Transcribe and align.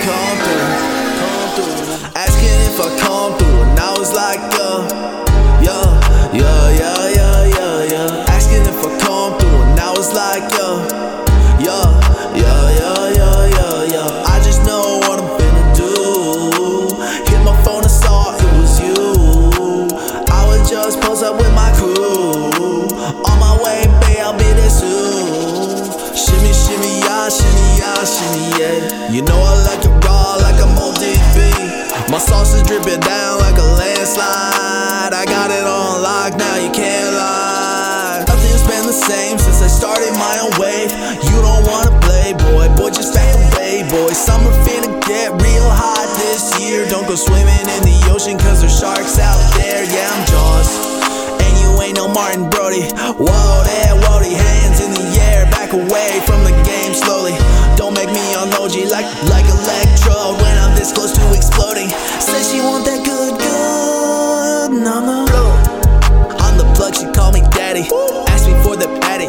come 0.00 0.36
through, 0.44 0.68
come 1.20 1.48
through. 1.54 1.74
Asking 2.16 2.60
if 2.68 2.80
I 2.80 2.88
come 2.98 3.32
through, 3.38 3.62
and 3.62 3.78
I 3.78 3.90
was 3.98 4.12
like, 4.14 4.40
uh, 4.58 4.86
yeah, 5.62 5.86
yeah, 6.32 6.70
yeah, 6.80 6.80
yeah, 6.80 7.08
yeah, 7.08 7.14
yeah, 7.16 7.21
shimmy, 28.06 28.50
yeah. 28.58 29.10
You 29.14 29.22
know 29.22 29.38
I 29.38 29.54
like 29.62 29.82
it 29.86 29.94
raw 30.02 30.34
like 30.42 30.58
I'm 30.58 30.74
ODB. 30.74 32.10
My 32.10 32.18
sauce 32.18 32.54
is 32.54 32.62
dripping 32.66 32.98
down 32.98 33.38
like 33.38 33.54
a 33.54 33.68
landslide. 33.78 35.14
I 35.14 35.22
got 35.26 35.50
it 35.54 35.62
on 35.62 36.02
lock, 36.02 36.34
now 36.34 36.56
you 36.58 36.70
can't 36.74 37.14
lie. 37.14 38.24
Nothing's 38.26 38.66
been 38.66 38.86
the 38.90 38.96
same 38.96 39.38
since 39.38 39.62
I 39.62 39.70
started 39.70 40.10
my 40.18 40.34
own 40.42 40.50
wave. 40.58 40.90
You 41.30 41.38
don't 41.46 41.62
wanna 41.70 41.94
play, 42.02 42.34
boy, 42.50 42.74
boy, 42.74 42.90
just 42.90 43.14
back 43.14 43.30
away, 43.38 43.86
boy. 43.86 44.10
Summer 44.10 44.50
finna 44.66 44.98
get 45.06 45.30
real 45.38 45.68
hot 45.70 46.10
this 46.18 46.58
year. 46.58 46.88
Don't 46.90 47.06
go 47.06 47.14
swimming 47.14 47.66
in 47.70 47.82
the 47.86 47.98
ocean, 48.10 48.34
cause 48.34 48.66
there's 48.66 48.74
sharks 48.74 49.22
out 49.22 49.38
there. 49.54 49.86
Yeah, 49.86 50.10
I'm 50.10 50.26
Jaws. 50.26 50.70
And 51.38 51.52
you 51.62 51.70
ain't 51.78 51.96
no 51.96 52.08
Martin 52.08 52.50
Brody. 52.50 52.82
Whoa 53.14 53.62
there, 53.62 53.94
whoa, 53.94 54.18
hands 54.26 54.82
in 54.82 54.90
the 54.90 55.06
air, 55.22 55.46
back 55.54 55.72
away 55.72 56.18
from 56.26 56.42
the 56.42 56.54
game 56.66 56.94
slowly. 56.94 57.61
OG 58.58 58.90
like 58.90 59.08
like 59.28 59.46
electrode 59.46 60.40
when 60.42 60.54
I'm 60.58 60.74
this 60.76 60.92
close 60.92 61.12
to 61.12 61.24
exploding. 61.34 61.88
Said 62.20 62.42
she 62.44 62.60
want 62.60 62.84
that 62.86 63.04
good, 63.04 63.38
good. 63.38 64.82
No, 64.82 65.00
no. 65.00 65.46
On 66.44 66.56
the 66.58 66.66
plug, 66.76 66.94
she 66.94 67.06
called 67.12 67.34
me 67.34 67.42
daddy. 67.50 67.88
Asked 68.28 68.48
me 68.48 68.54
for 68.62 68.76
the 68.76 68.88
patty. 69.00 69.28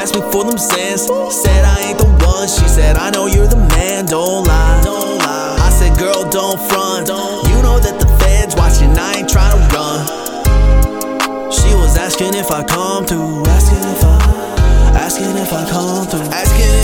Asked 0.00 0.14
me 0.14 0.22
for 0.32 0.44
them 0.44 0.58
sands. 0.58 1.06
Said 1.34 1.64
I 1.64 1.90
ain't 1.90 1.98
the 1.98 2.08
one. 2.26 2.48
She 2.48 2.66
said 2.68 2.96
I 2.96 3.10
know 3.10 3.26
you're 3.26 3.48
the 3.48 3.60
man. 3.76 4.06
Don't 4.06 4.46
lie. 4.46 4.80
Don't 4.84 5.18
lie. 5.18 5.56
I 5.60 5.70
said 5.70 5.98
girl, 5.98 6.28
don't 6.30 6.60
front. 6.70 7.08
You 7.08 7.58
know 7.62 7.78
that 7.78 7.98
the 7.98 8.08
feds 8.20 8.54
watching. 8.56 8.96
I 8.96 9.20
ain't 9.20 9.28
trying 9.28 9.56
to 9.56 9.62
run. 9.74 10.06
She 11.50 11.74
was 11.74 11.96
asking 11.96 12.34
if 12.34 12.50
I 12.50 12.62
come 12.64 13.04
through, 13.04 13.44
asking 13.46 13.82
if 13.82 14.02
I, 14.04 14.94
asking 14.94 15.36
if 15.36 15.52
I 15.52 15.68
come 15.68 15.99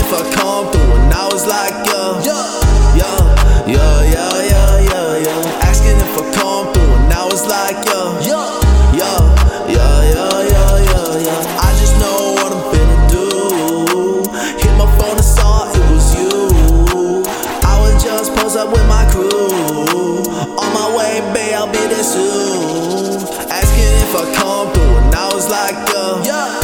if 0.07 0.13
I 0.13 0.23
come 0.35 0.71
through, 0.71 0.93
and 1.03 1.13
I 1.13 1.27
was 1.27 1.45
like, 1.45 1.75
yeah, 1.83 2.15
yeah, 2.23 3.19
yeah, 3.67 4.03
yeah, 4.07 4.35
yeah, 4.47 4.79
yeah, 4.79 5.17
yeah, 5.19 5.67
asking 5.67 5.99
if 5.99 6.15
I 6.15 6.23
come 6.31 6.71
through, 6.71 6.95
and 6.95 7.11
I 7.11 7.25
was 7.25 7.43
like, 7.45 7.75
yeah, 7.83 8.15
yeah, 8.23 8.47
yeah, 8.95 9.19
yeah, 9.67 9.99
yeah, 10.07 10.47
yeah, 10.47 10.79
yeah, 10.87 11.27
yeah. 11.27 11.59
I 11.59 11.75
just 11.75 11.99
know 11.99 12.39
what 12.39 12.55
I'm 12.55 12.63
finna 12.71 12.97
do. 13.11 14.31
Hit 14.63 14.73
my 14.79 14.87
phone 14.95 15.19
and 15.19 15.25
saw 15.27 15.67
it 15.75 15.83
was 15.91 16.15
you. 16.15 17.27
I 17.67 17.75
would 17.83 17.99
just 17.99 18.33
post 18.35 18.55
up 18.55 18.71
with 18.71 18.87
my 18.87 19.03
crew. 19.11 20.23
On 20.55 20.69
my 20.71 20.87
way, 20.95 21.19
babe, 21.35 21.53
I'll 21.53 21.67
be 21.67 21.83
there 21.91 22.03
soon. 22.03 23.27
Asking 23.51 23.91
if 24.07 24.15
I 24.15 24.23
come 24.39 24.71
through, 24.71 25.03
and 25.03 25.15
I 25.15 25.27
was 25.35 25.49
like, 25.51 25.75
yeah, 25.91 26.23
yeah, 26.23 26.56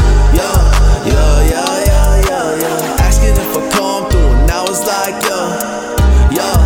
like, 5.14 5.24
yeah, 5.30 6.32
yeah, 6.32 6.58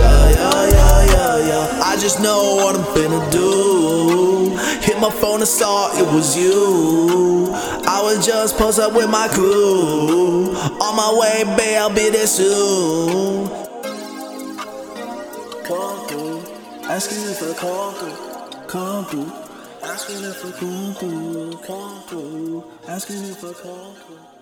yeah, 0.00 0.30
yeah, 0.36 0.68
yeah, 0.70 1.04
yeah, 1.12 1.48
yeah. 1.48 1.82
I 1.84 1.96
just 1.98 2.20
know 2.20 2.56
what 2.56 2.76
I'm 2.76 2.84
finna 2.94 3.20
do. 3.32 4.56
Hit 4.80 4.98
my 5.00 5.10
phone 5.10 5.40
and 5.40 5.48
saw 5.48 5.96
it 5.98 6.06
was 6.14 6.36
you. 6.36 7.52
I 7.86 8.00
was 8.02 8.24
just 8.24 8.56
post 8.56 8.78
up 8.78 8.94
with 8.94 9.10
my 9.10 9.28
crew. 9.28 10.54
On 10.54 10.96
my 10.96 11.10
way, 11.20 11.44
babe, 11.56 11.78
I'll 11.78 11.94
be 11.94 12.10
there 12.10 12.26
soon. 12.26 13.48
Come 15.64 16.06
through, 16.08 16.40
asking 16.88 17.22
if 17.30 17.42
I 17.42 17.54
come 17.54 17.94
through, 17.94 18.66
come 18.66 19.04
through. 19.06 19.32
Asking 19.82 20.24
if 20.24 20.44
I 20.44 20.50
come 20.58 20.94
through, 20.94 21.58
come 21.66 22.02
through. 22.08 22.64
Asking 22.88 23.24
if 23.24 23.44
I 23.44 23.52
come 23.52 23.94
through. 23.94 24.37